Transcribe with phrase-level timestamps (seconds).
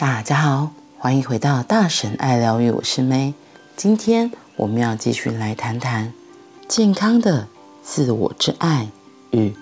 [0.00, 3.34] 大家好，欢迎回到大神爱疗愈，我是 May。
[3.76, 6.14] 今天我们要继续来谈谈
[6.66, 7.48] 健康的
[7.82, 8.88] 自我之爱
[9.30, 9.54] 与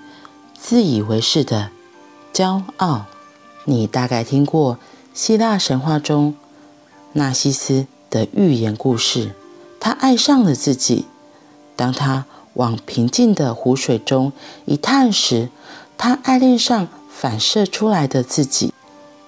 [0.56, 1.70] 自以为是的
[2.32, 3.06] 骄傲。
[3.64, 4.78] 你大概听过
[5.12, 6.36] 希腊神话中
[7.14, 9.34] 纳西斯的寓言故事，
[9.80, 11.06] 他爱上了自己。
[11.74, 14.32] 当他往平静的湖水中
[14.66, 15.48] 一探时，
[15.96, 18.72] 他爱恋上反射出来的自己，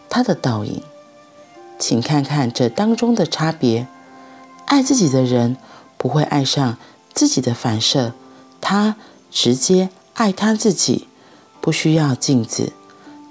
[0.08, 0.80] 他的倒影。
[1.80, 3.88] 请看看这当中的差别。
[4.66, 5.56] 爱自己的人
[5.96, 6.78] 不会爱上
[7.12, 8.12] 自己的反射，
[8.60, 8.94] 他
[9.30, 11.08] 直接爱他自己，
[11.60, 12.72] 不需要镜子。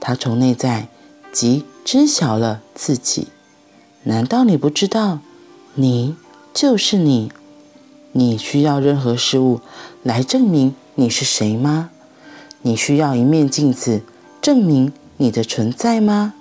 [0.01, 0.87] 他从内在
[1.31, 3.27] 即知晓了自己。
[4.03, 5.19] 难道你不知道，
[5.75, 6.15] 你
[6.53, 7.31] 就是你？
[8.11, 9.61] 你需要任何事物
[10.01, 11.91] 来证明你是谁吗？
[12.63, 14.01] 你需要一面镜子
[14.41, 16.33] 证明你的存在吗？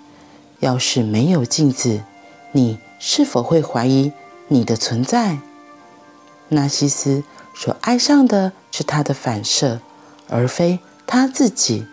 [0.61, 2.03] 要是没有镜子，
[2.53, 4.13] 你是否会怀疑
[4.49, 5.39] 你的存在？
[6.49, 7.23] 纳西斯
[7.55, 9.81] 所爱上的是他的反射，
[10.29, 11.87] 而非他自己。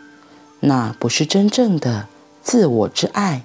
[0.61, 2.07] 那不是真正的
[2.41, 3.43] 自我之爱。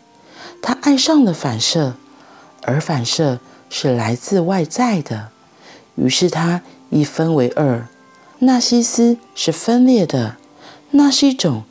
[0.63, 1.95] 他爱上了反射，
[2.63, 5.29] 而反射是来自外在的。
[5.97, 7.87] 于是他一分为二。
[8.39, 10.37] 纳西斯是分裂的，
[10.93, 11.65] 那是一种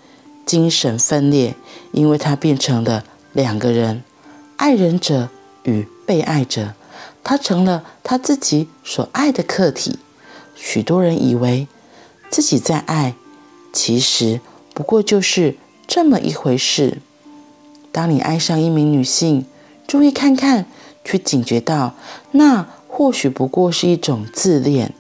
[0.46, 1.56] 精神分裂，
[1.94, 3.04] 因为他变成了。
[3.34, 4.04] 两个人，
[4.58, 5.30] 爱人者
[5.64, 6.74] 与被爱者，
[7.24, 10.00] 他成了他自己所爱的客体。
[10.56, 11.68] 许多人以为
[12.30, 13.16] 自己在爱，
[13.72, 14.42] 其实
[14.74, 15.56] 不过就是
[15.88, 16.98] 这么一回事。
[17.92, 19.46] 当你爱上一名女性，
[19.88, 20.66] 注意看看，
[21.04, 21.96] 去警觉到，
[22.32, 24.94] 那或许不过是一种自恋。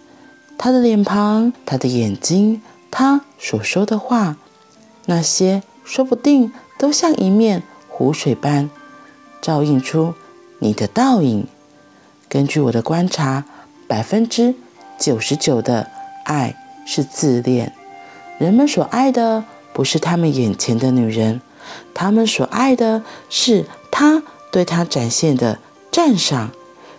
[0.58, 4.38] 她的脸庞，她的眼睛，她所说的话，
[5.05, 7.64] 那些说不定都像一面。
[8.00, 8.69] 湖水般
[9.42, 10.14] 照映出
[10.59, 11.45] 你的倒影。
[12.30, 13.43] 根据我的观察，
[13.89, 14.55] 百分之
[14.98, 15.89] 九十九的
[16.23, 16.55] 爱
[16.86, 17.73] 是自恋。
[18.38, 19.43] 人们所爱的
[19.73, 21.42] 不是他们眼前的女人，
[21.93, 25.59] 他们所爱的是他对她展现的
[25.92, 26.52] 赞赏，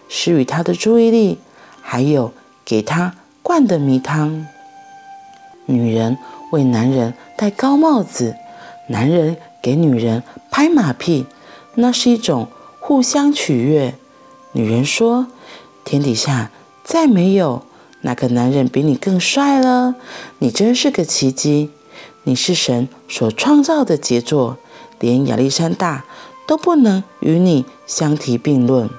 [0.07, 1.39] 施予她的注意力，
[1.81, 4.47] 还有给她灌的迷汤。
[5.65, 6.19] 女人
[6.53, 8.37] 为男人戴高帽子，
[8.89, 10.23] 男人给女人。
[10.51, 11.27] 拍马屁，
[11.77, 12.49] 那是一种
[12.81, 13.95] 互相取悦。
[14.53, 15.29] 女人说
[15.85, 16.51] ：“天底下
[16.83, 17.63] 再没有
[18.03, 19.95] 哪个男人比你更帅了，
[20.41, 21.71] 你真是个奇迹，
[22.25, 24.59] 你是神所创造的杰作，
[24.99, 26.05] 连亚历山大
[26.47, 28.91] 都不能与你相提并论。”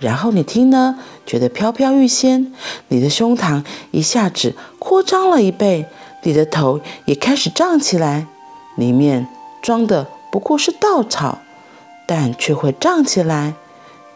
[0.00, 2.52] 然后你听了，觉得飘飘欲仙，
[2.88, 5.86] 你的胸膛一下子扩张了一倍，
[6.24, 8.26] 你的头也开始胀起来，
[8.76, 9.28] 里面
[9.62, 10.08] 装的。
[10.30, 11.38] 不过是稻草，
[12.06, 13.54] 但却会胀起来。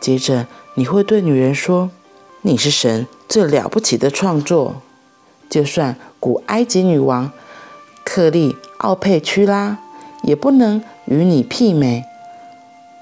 [0.00, 1.90] 接着，你会对女人说
[2.42, 4.82] ：“你是神最了不起的创作，
[5.48, 7.30] 就算古埃及女王
[8.04, 9.78] 克利奥佩屈拉
[10.22, 12.04] 也不能与你媲美。”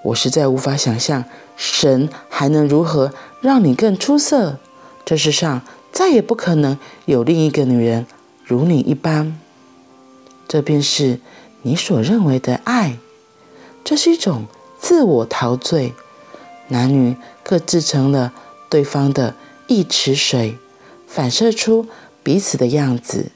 [0.05, 1.25] 我实在无法想象
[1.57, 4.59] 神还能如何让你更出色。
[5.05, 5.63] 这世上
[5.93, 8.07] 再也不可能有另一个女人
[8.45, 9.39] 如你一般。
[10.47, 11.21] 这便是
[11.65, 12.99] 你所认为的爱。
[13.85, 14.47] 这是一种
[14.79, 15.93] 自我陶醉，
[16.69, 18.33] 男女各自成了
[18.71, 19.35] 对方的
[19.67, 20.57] 一池水，
[21.07, 21.87] 反射出
[22.23, 23.31] 彼此的样子。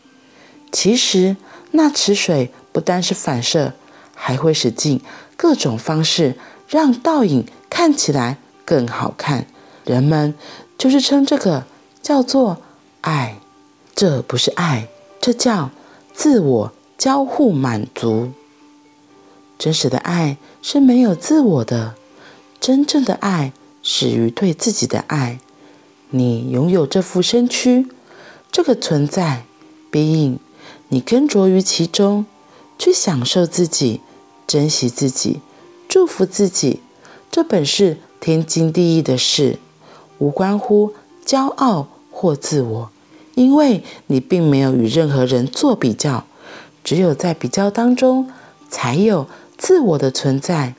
[0.73, 1.37] 其实
[1.73, 3.75] 那池水不单是反射，
[4.15, 5.03] 还会使尽
[5.37, 6.37] 各种方式
[6.69, 9.47] 让倒影看起来更好看。
[9.85, 10.35] 人们
[10.77, 11.65] 就是称这个
[12.03, 12.59] 叫做
[13.01, 13.39] 爱，
[13.95, 14.89] 这不是爱，
[15.21, 15.71] 这叫
[16.15, 18.33] 自我交互满足。
[19.57, 21.95] 真实的爱是没有自我的，
[22.61, 25.39] 真正的爱始于对自己的爱。
[26.11, 27.87] 你拥有这副身躯，
[28.51, 29.45] 这个存在
[29.93, 30.39] ，being，
[30.89, 32.27] 你跟着于其中，
[32.79, 34.01] 去享受自己，
[34.47, 35.41] 珍惜自己，
[35.89, 36.81] 祝福自己，
[37.31, 39.59] 这本是天经地义的事，
[40.19, 40.95] 无关乎
[41.27, 42.91] 骄傲或自我，
[43.35, 46.25] 因为你并没有与任何人做比较，
[46.83, 48.31] 只有在比较当中
[48.71, 49.27] 才有。
[49.59, 50.77] 自我的存在，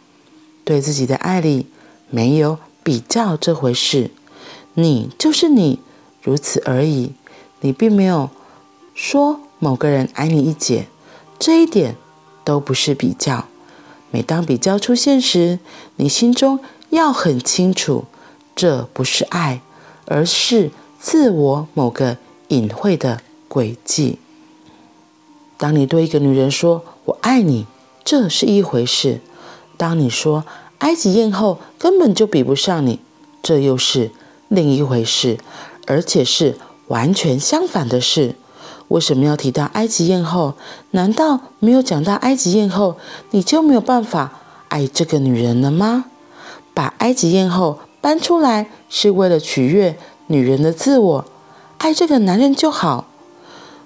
[0.64, 1.68] 对自己的爱里
[2.10, 4.10] 没有比较这回事。
[4.76, 5.82] 你就是你，
[6.24, 7.12] 如此而已。
[7.60, 8.30] 你并没有
[8.96, 10.88] 说某个人矮你一截，
[11.38, 11.98] 这一点
[12.46, 13.50] 都不是比较。
[14.12, 15.60] 每当比较出现时，
[15.98, 18.06] 你心中要很清楚，
[18.56, 19.60] 这不是爱，
[20.06, 22.16] 而是自我某个
[22.48, 23.20] 隐晦的
[23.50, 24.20] 诡计。
[25.60, 27.68] 当你对一个女人说“我爱你”，
[28.06, 29.20] 这是一回事，
[29.76, 30.46] 当你说
[30.78, 33.02] 埃及艳后根本就比不上你，
[33.44, 34.12] 这又是
[34.48, 35.38] 另一回事，
[35.86, 36.58] 而且是
[36.88, 38.36] 完全相反的事。
[38.88, 40.56] 为什么要提到埃及艳后？
[40.92, 42.98] 难道没有讲到埃及艳后，
[43.32, 44.40] 你就没有办法
[44.70, 46.06] 爱这个女人了吗？
[46.74, 49.98] 把埃及艳后搬出来是为了取悦
[50.28, 51.26] 女人的自我，
[51.80, 53.10] 爱这个男人就好。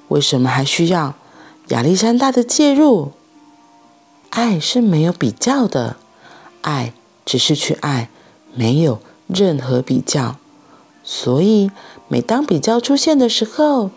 [0.10, 1.16] 为什么还需要
[1.70, 3.14] 亚历山大的介入？
[4.30, 5.96] 爱是没有比较的，
[6.62, 6.94] 爱
[7.26, 8.10] 只是去爱，
[8.54, 10.36] 没有任何比较。
[11.04, 11.72] 所以
[12.08, 13.92] 每当比较出现的时候，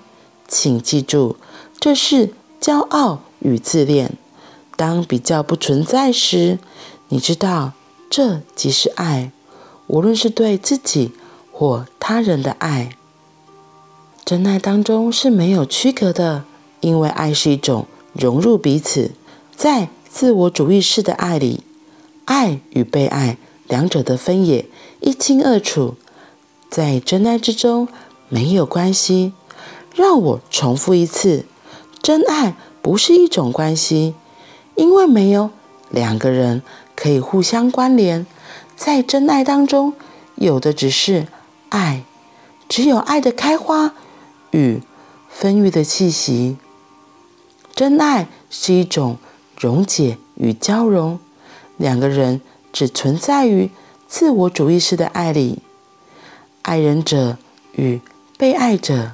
[0.46, 1.36] 请记住，
[1.80, 4.12] 这是骄傲与自恋。
[4.76, 6.58] 当比较不存在时，
[7.08, 7.72] 你知道，
[8.08, 9.32] 这即是爱，
[9.88, 11.12] 无论是对自己
[11.50, 12.96] 或他人的爱。
[14.24, 16.44] 真爱当中是没有区隔的，
[16.86, 19.10] 因为爱是一种融入彼此。
[19.56, 21.64] 在自我主义式的爱里，
[22.26, 24.66] 爱与被爱两者的分野
[25.00, 25.96] 一清二楚。
[26.70, 27.88] 在真爱之中，
[28.28, 29.32] 没有关系。
[29.96, 31.44] 让我重复一次，
[32.00, 34.14] 真爱不是一种关系，
[34.76, 35.50] 因为没有
[35.90, 36.62] 两个人
[36.94, 38.24] 可以互相关联。
[38.76, 39.92] 在真爱当中，
[40.36, 41.26] 有的只是
[41.70, 42.04] 爱，
[42.68, 43.92] 只有爱的开花
[44.52, 44.80] 与
[45.28, 46.56] 芬郁的气息。
[47.76, 49.18] 真爱是一种
[49.60, 51.18] 溶解与交融，
[51.76, 52.40] 两个人
[52.72, 53.70] 只存在于
[54.08, 55.58] 自我主义式的爱里，
[56.62, 57.36] 爱人者
[57.74, 58.00] 与
[58.38, 59.12] 被爱者。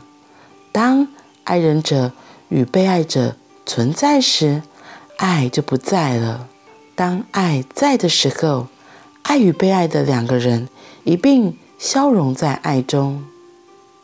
[0.70, 1.09] 当
[1.43, 2.12] 爱人者
[2.49, 3.35] 与被爱者
[3.67, 4.62] 存在时，
[5.17, 6.47] 爱就不在了；
[6.94, 8.69] 当爱在的时候，
[9.23, 10.69] 爱与被爱的两个人
[11.03, 13.25] 一并消融在爱中。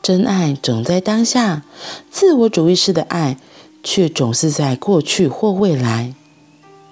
[0.03, 1.63] 真爱总在当下，
[2.11, 3.37] 自我主义式的爱
[3.83, 6.15] 却总是在过去或未来。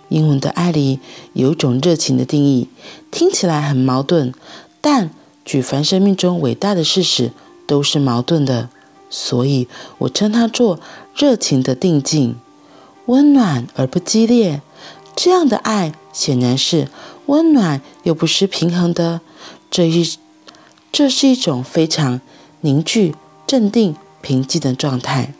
[0.09, 1.01] 英文的爱里
[1.33, 2.69] 有种热情的定义，
[3.11, 4.33] 听起来很矛盾，
[4.81, 5.11] 但
[5.45, 7.33] 举凡生命中伟大的事实
[7.67, 8.69] 都是矛盾的。
[9.11, 9.67] 所以
[9.99, 10.79] 我称它做
[11.15, 12.37] 热情的定境，
[13.07, 14.63] 温暖而不激烈。
[15.17, 16.89] 这样的爱显然是
[17.27, 19.21] 温暖又不失平衡的。
[19.71, 20.17] 这一，
[20.93, 22.21] 这是一种非常
[22.61, 23.15] 凝聚、
[23.47, 25.35] 镇定、平静的状态。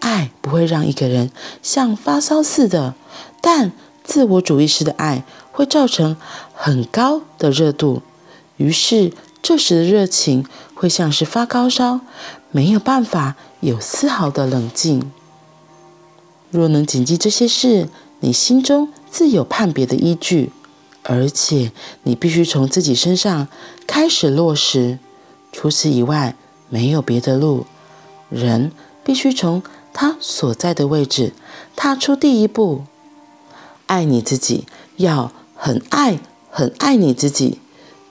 [0.00, 1.30] 爱不会让一个人
[1.62, 2.94] 像发烧似的，
[3.40, 6.16] 但自我主义式的爱会造成
[6.52, 8.02] 很高的热度。
[8.56, 10.44] 于是这时的热情
[10.74, 12.00] 会像是发高烧。
[12.52, 15.12] 没有办法有丝毫的冷静。
[16.50, 17.88] 若能谨记这些事，
[18.18, 20.50] 你心中自有判别的依据，
[21.04, 21.70] 而且
[22.02, 23.46] 你必须从自己身上
[23.86, 24.98] 开始落实。
[25.52, 26.34] 除此以外，
[26.68, 27.66] 没有别的路。
[28.28, 28.72] 人
[29.04, 31.32] 必须从他所在的位置
[31.74, 32.84] 踏出第一步。
[33.86, 34.66] 爱你自己，
[34.96, 36.20] 要很爱
[36.50, 37.58] 很爱你自己，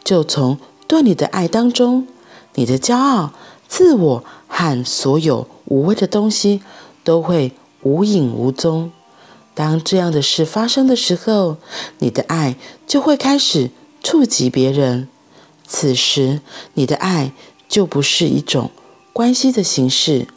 [0.03, 2.07] 就从对你的爱当中，
[2.55, 3.31] 你的骄傲。
[3.67, 6.61] 自我和所有无谓的东西
[7.03, 7.53] 都会
[7.83, 8.91] 无影无踪。
[9.53, 11.57] 当这样的事发生的时候，
[11.99, 12.55] 你的爱
[12.87, 13.69] 就会开始
[14.01, 15.07] 触及别人。
[15.67, 16.41] 此时，
[16.73, 17.31] 你的爱
[17.67, 18.71] 就不是一种
[19.13, 20.27] 关系的形式，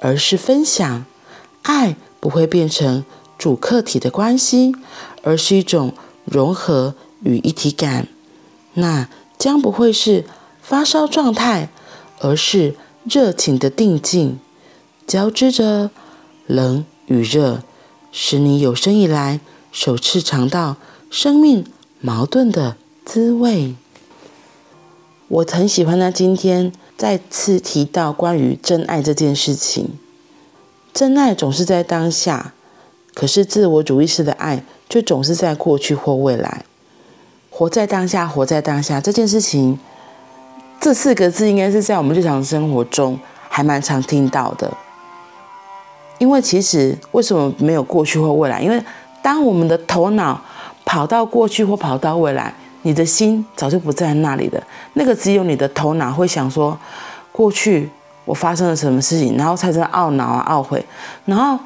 [0.00, 1.04] 而是分享。
[1.62, 3.04] 爱不会变成
[3.38, 4.74] 主客体的关系，
[5.22, 8.08] 而是一种融合与一体感。
[8.74, 10.24] 那将不会是
[10.60, 11.70] 发烧状态。
[12.22, 14.38] 而是热情的定境，
[15.06, 15.90] 交织着
[16.46, 17.62] 冷与热，
[18.12, 19.40] 使你有生以来
[19.72, 20.76] 首次尝到
[21.10, 21.64] 生命
[21.98, 22.76] 矛盾的
[23.06, 23.74] 滋味。
[25.28, 29.98] 我很喜欢他今天再次提到关于真爱这件事情。
[30.92, 32.52] 真爱总是在当下，
[33.14, 36.62] 可是自我主义式的爱却总是在过去或未来。
[37.48, 39.78] 活在当下，活在当下这件事情。
[40.78, 44.70] 这四个字应该是在我们日常生活中还蛮常听到的，
[46.18, 48.60] 因为其实为什么没有过去或未来？
[48.60, 48.78] 因为
[49.22, 50.38] 当我们的头脑
[50.84, 54.62] 跑到过去或跑到未来，你的心早就不在那里了。
[54.94, 56.78] 那个只有你的头脑会想说，
[57.32, 57.88] 过去
[58.24, 60.84] 我发生了什么事情，然后才在懊恼啊、懊悔，
[61.24, 61.58] 然后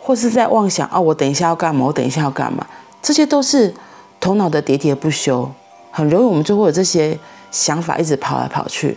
[0.00, 1.86] 或是在妄想哦，我等一下要干嘛？
[1.86, 2.66] 我等一下要干嘛？
[3.02, 3.74] 这些都是
[4.20, 5.50] 头脑的喋喋不休，
[5.90, 7.18] 很容易我们就会有这些。
[7.52, 8.96] 想法一直跑来跑去，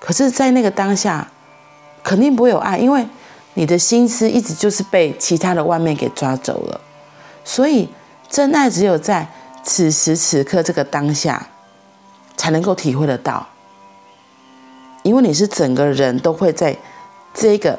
[0.00, 1.28] 可是，在那个当下，
[2.02, 3.06] 肯定不会有爱，因为
[3.52, 6.80] 你的心思一直就是被其他的外面给抓走了。
[7.44, 7.86] 所以，
[8.30, 9.28] 真爱只有在
[9.62, 11.48] 此时此刻这个当下，
[12.36, 13.46] 才能够体会得到。
[15.02, 16.76] 因为你是整个人都会在
[17.34, 17.78] 这个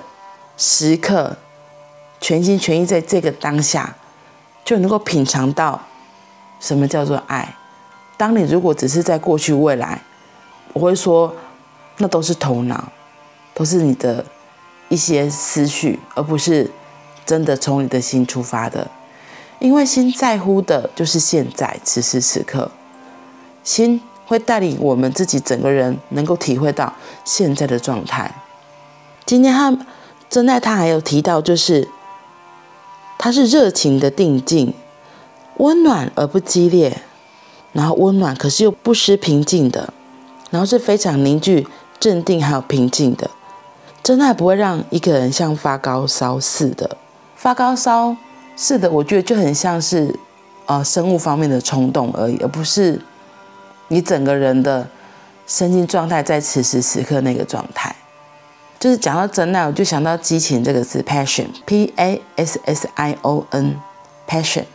[0.58, 1.38] 时刻，
[2.20, 3.96] 全心全意在这个当下，
[4.66, 5.82] 就能够品尝到
[6.60, 7.56] 什么叫做爱。
[8.18, 10.02] 当你如果只是在过去未来，
[10.74, 11.34] 我会说，
[11.98, 12.92] 那都是头脑，
[13.54, 14.26] 都是你的
[14.90, 16.70] 一些思绪，而不是
[17.26, 18.88] 真的从你的心出发的。
[19.64, 22.70] 因为心在乎的就是现在，此时此刻，
[23.64, 26.94] 心会带领我们自己整个人能够体会到
[27.24, 28.30] 现在的状态。
[29.26, 29.74] 今天他
[30.30, 31.88] 真爱他还有提到，就是
[33.18, 34.74] 他是热情的定静，
[35.60, 37.02] 温暖而不激烈，
[37.72, 39.94] 然后温暖可是又不失平静的，
[40.50, 41.66] 然后是非常凝聚、
[42.02, 43.32] 镇定还有平静的。
[44.04, 46.98] 真爱不会让一个人像发高烧似的，
[47.38, 48.18] 发高烧。
[48.56, 50.14] 是的，我觉得就很像是，
[50.68, 53.02] 呃，生物方面的冲动而已，而不是
[53.88, 54.88] 你整个人的
[55.48, 57.96] 身心状态在此时此刻那个状态。
[58.80, 64.66] 就是讲到真爱，我就想到激情这个字，passion，p a s s i o n，passion。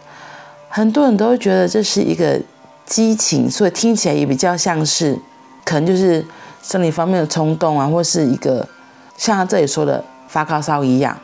[0.69, 2.41] 很多人都会觉得这是一个
[2.85, 5.19] 激情，所以听起来也比较像是，
[5.65, 6.25] 可能就是
[6.63, 8.67] 生理方面的冲动啊，或是一个
[9.17, 11.17] 像他这里说的发高烧一样。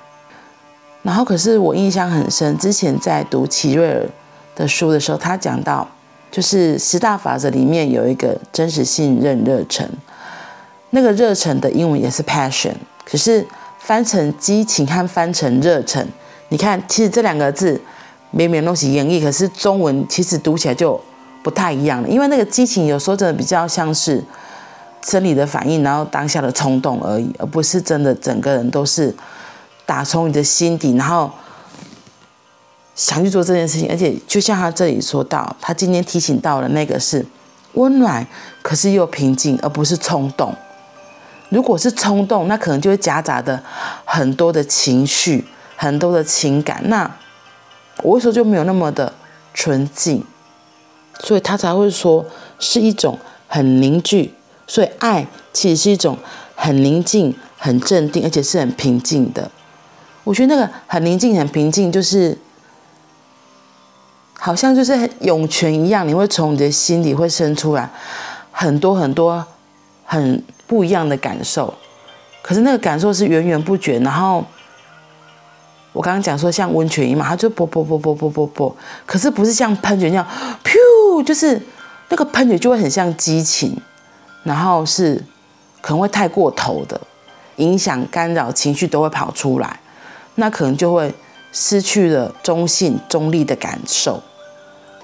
[1.04, 4.08] 然后，可是我印象很深，之前在读齐瑞尔
[4.56, 5.86] 的书的时候，他讲到，
[6.30, 9.86] 就是十大法则里面有一个真实信任热忱，
[10.90, 12.72] 那个热忱的英文也是 passion，
[13.04, 13.46] 可是
[13.78, 16.06] 翻成激情和翻成热忱，
[16.48, 17.78] 你看，其实这两个字
[18.30, 20.98] 明明都是音译，可是中文其实读起来就
[21.42, 24.24] 不太一样了，因为那个激情有时候真的比较像是
[25.02, 29.14] 生理的反应，然后当下的冲动而已，而不是真的整个人都是。
[29.86, 31.30] 打从你的心底，然后
[32.94, 37.24] 想去做这件事情，而且就像他这里说到，他今天提醒到了那个是
[37.74, 38.26] 温暖，
[38.62, 40.54] 可是又平静，而不是冲动。
[41.50, 43.62] 如果是冲动，那可能就会夹杂的
[44.04, 45.44] 很多的情绪，
[45.76, 47.10] 很多的情感，那
[48.02, 49.12] 我为什么就没有那么的
[49.52, 50.24] 纯净？
[51.20, 52.24] 所以他才会说
[52.58, 54.34] 是一种很凝聚，
[54.66, 56.18] 所以爱其实是一种
[56.56, 59.50] 很宁静、很镇定，而且是很平静的。
[60.24, 62.36] 我觉得那个很宁静、很平静，就是
[64.38, 67.88] 好像就是涌泉一样，你会从你的心里会生出来
[68.50, 69.44] 很多很多
[70.04, 71.72] 很不一样的感受。
[72.42, 73.98] 可是那个感受是源源不绝。
[74.00, 74.44] 然后
[75.92, 78.76] 我刚刚讲说像温泉一样嘛，它就啵啵啵啵啵啵啵，
[79.06, 80.26] 可是不是像喷泉那样，
[80.64, 81.60] 噗，就是
[82.08, 83.80] 那个喷泉就会很像激情，
[84.42, 85.22] 然后是
[85.80, 87.00] 可能会太过头的，
[87.56, 89.80] 影响、干扰情绪都会跑出来。
[90.36, 91.14] 那可能就会
[91.52, 94.22] 失去了中性、中立的感受。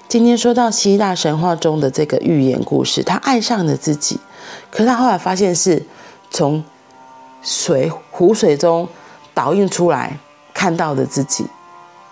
[0.07, 4.19] 今天说到希腊神话中的这个寓言故事，他爱上了自己，
[4.69, 5.81] 可是他后来发现是
[6.29, 6.61] 从
[7.41, 8.87] 水湖水中
[9.33, 10.17] 倒映出来
[10.53, 11.45] 看到的自己。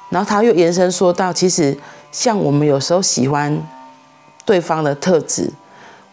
[0.09, 1.77] 然后他又延伸说到，其实
[2.11, 3.61] 像我们有时候喜欢
[4.45, 5.51] 对方的特质，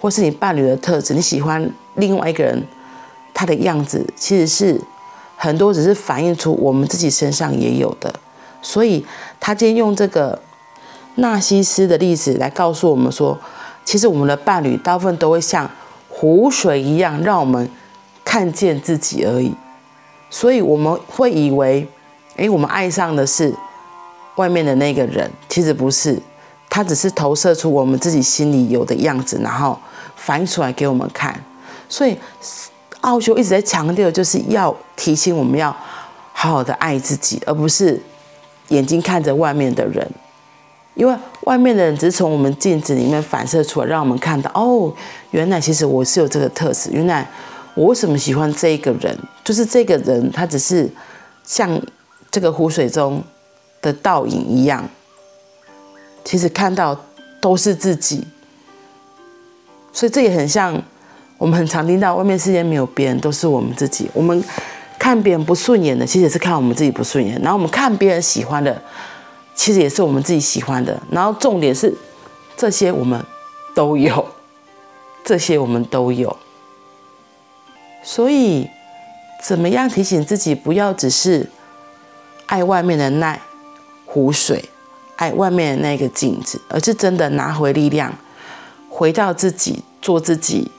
[0.01, 2.67] 或是你伴侣的特质，你喜欢另外一个人
[3.33, 4.81] 他的样子，其实是。
[5.37, 8.13] 很多只是反映出我们自己身上也有的，
[8.63, 9.05] 所以
[9.39, 10.41] 他今天用这个
[11.17, 13.39] 纳西斯的例子来告诉我们说，
[13.85, 15.71] 其实我们的伴侣大部分都会像
[16.09, 17.71] 湖水一样，让我们
[18.25, 19.55] 看见自己而已。
[20.31, 21.87] 所以我们会以为，
[22.37, 23.55] 诶，我们爱上的是
[24.37, 26.19] 外面的那个人，其实不是，
[26.71, 29.79] 他只是投射出我们自己心里有的样子，然后
[30.17, 31.39] 反映出来给我们看。
[31.89, 32.17] 所以。
[33.03, 35.71] 奥修一直在强调，就是要提醒我们要
[36.33, 38.01] 好好的爱自己，而不是
[38.69, 40.09] 眼睛看着外面的人，
[40.95, 44.93] 因为外面的人只是从我们镜子里面反射出来，让我们看到哦，
[45.31, 47.29] 原来其实我是有这个特质，原来
[47.75, 50.91] 我为什么喜欢这一个人，就是这个人他只是
[51.45, 51.81] 像
[52.31, 53.23] 这个湖水中
[53.81, 54.89] 的倒影一样，
[56.25, 56.99] 其实看到
[57.41, 58.27] 都是自己，
[59.93, 60.83] 所以这也很像。
[61.39, 64.11] 我们很常听到外面世界没有别人，都是我们自己。
[64.15, 64.43] 我们
[64.99, 67.39] 看别人不顺眼的，其实也是看我们自己不顺眼。
[67.43, 68.81] 然后我们看别人喜欢的，
[69.55, 70.99] 其实也是我们自己喜欢的。
[71.11, 71.95] 然后重点是，
[72.57, 73.23] 这些我们
[73.75, 74.27] 都有，
[75.25, 76.35] 这些我们都有。
[78.03, 78.71] 所以，
[79.43, 81.51] 怎么样提醒自己不要只是
[82.47, 83.39] 爱外面的那
[84.07, 84.65] 湖水，
[85.17, 88.15] 爱外面的那个镜子，而是真的拿回力量，
[88.89, 90.71] 回到自己，做自己。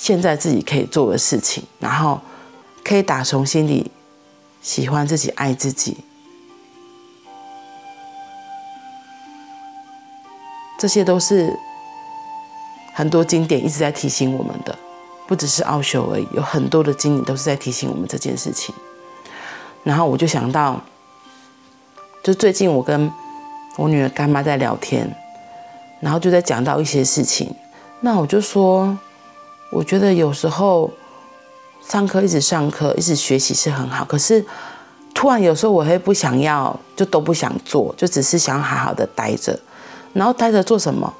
[0.00, 2.20] 现在自己可以做的事情，然后
[2.84, 3.90] 可以打从心里
[4.62, 5.96] 喜欢自己、爱自己，
[10.78, 11.52] 这些都是
[12.94, 14.78] 很多经典一直在提醒我们的，
[15.26, 18.72] 不只是奥修而已，有很多的经典都是在提醒我们这件事情。
[19.82, 20.80] 然后我就想到，
[22.22, 23.12] 就最近我跟
[23.76, 25.12] 我女儿干妈在聊天，
[26.00, 27.52] 然后就在讲到一些事情，
[28.00, 28.96] 那我就说，
[29.70, 30.90] 我觉得有时候
[31.86, 34.44] 上课一直上课，一直学习是很好，可是
[35.14, 39.58] 突然有时候我会不想要，就都不想做，就只是想好好的待着，
[40.12, 41.12] 然后待着做什么？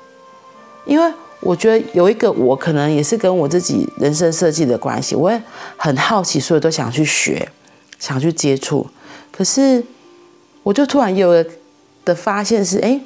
[0.84, 5.42] 因为我觉得有一个我可能也是跟我自己人生设计的关系，我也
[5.76, 7.48] 很好奇，所以都想去学，
[7.98, 8.86] 想去接触。
[9.30, 9.84] 可是
[10.62, 11.44] 我就突然有了
[12.04, 13.00] 的发现是，哎，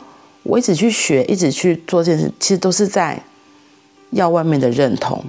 [0.44, 3.22] 我一直去学，一直去做这件事，其实都是在
[4.12, 5.22] 要外面的认同。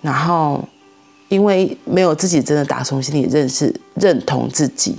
[0.00, 0.66] 然后
[1.28, 4.96] 因为没有自己真的打从心里认识、认同自己，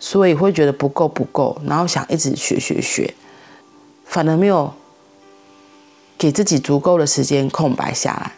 [0.00, 3.14] 所以会觉得不够不够，然后想一直学学学，
[4.04, 4.72] 反而没有。
[6.20, 8.32] 给自己足够的时间空白下来，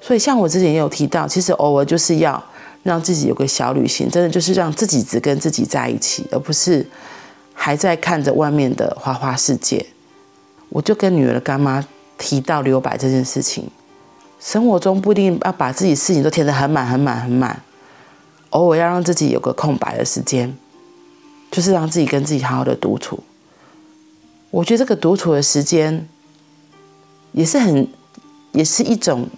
[0.00, 2.42] 所以像我之前也有提到，其实偶尔就是要
[2.82, 6.84] 让自己有个小旅行，真的就是让自己只跟自己在一起，而不是
[7.54, 9.86] 还在看着外面的花花世界。
[10.68, 11.86] 我就跟女儿的干妈
[12.18, 13.70] 提到留白这件事情，
[14.40, 17.62] 生活中不一定要把自己事情都填得很满很满很满，
[18.50, 20.56] 偶尔要让自己有个空白的时间，
[21.50, 23.20] 就是让自己跟自己好好的独处。
[24.50, 26.08] 我觉得这个独处的时间。
[27.32, 27.86] 也是很，
[28.52, 29.28] 也是一种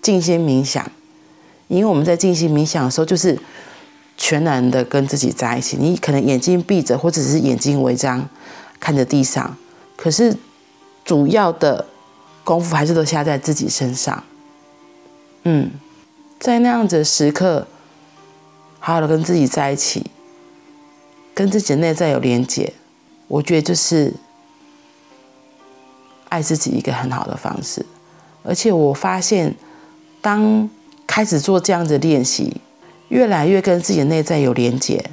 [0.00, 0.90] 静心冥想，
[1.68, 3.38] 因为我们在静心冥想的时候，就是
[4.16, 5.76] 全然的跟自己在一起。
[5.78, 8.26] 你可能眼睛闭着，或者是眼睛微张，
[8.80, 9.54] 看着地上，
[9.94, 10.34] 可是
[11.04, 11.84] 主要的
[12.44, 14.22] 功夫还是都下在自己身上。
[15.42, 15.70] 嗯，
[16.38, 17.66] 在那样子时刻，
[18.78, 20.04] 好好的跟自己在一起，
[21.34, 22.74] 跟自己的内在有连接，
[23.26, 24.14] 我觉得就是。
[26.30, 27.86] 爱自己一个很好的方式，
[28.42, 29.54] 而且我发现，
[30.20, 30.68] 当
[31.06, 32.60] 开始做这样的练习，
[33.06, 35.12] 越来越跟自己的内在有连接，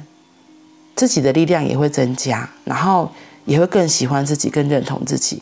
[0.96, 3.12] 自己的力量也会增加，然后
[3.44, 5.40] 也会更喜欢自己，更认同自己，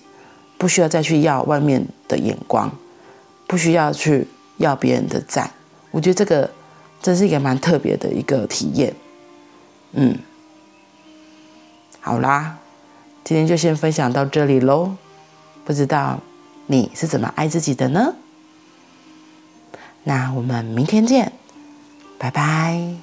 [0.61, 2.71] 不需要再去要外面的眼光，
[3.47, 5.51] 不需要去要别人的赞。
[5.91, 6.51] 我觉得这个
[7.01, 8.95] 真是一个蛮特别的一个体验。
[9.93, 10.19] 嗯，
[12.01, 12.59] 好啦，
[13.25, 14.95] 今天就先分享到这里喽。
[15.65, 16.21] 不知道
[16.67, 18.15] 你是怎么爱自己的呢？
[20.05, 21.33] 那我们明天见，
[22.19, 22.97] 拜拜。